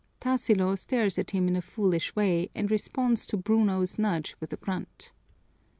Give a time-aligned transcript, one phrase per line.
[0.19, 4.57] Tarsilo stares at him in a foolish way and responds to Bruno's nudge with a
[4.57, 5.11] grunt.